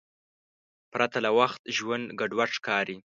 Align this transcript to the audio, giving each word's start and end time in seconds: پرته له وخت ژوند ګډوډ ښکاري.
پرته 0.93 1.17
له 1.25 1.31
وخت 1.39 1.61
ژوند 1.75 2.05
ګډوډ 2.19 2.51
ښکاري. 2.57 2.97